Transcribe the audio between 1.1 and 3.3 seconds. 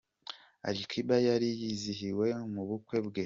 yari yizihiwe mu bukwe bwe.